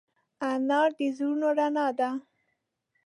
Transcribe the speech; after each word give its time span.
انا 0.49 0.81
د 0.97 0.99
زړونو 1.15 1.47
رڼا 1.57 1.87
ده 1.97 2.09